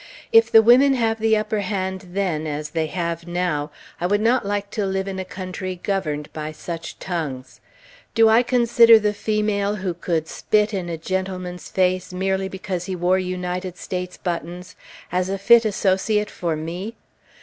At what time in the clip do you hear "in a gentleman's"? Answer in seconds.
10.73-11.69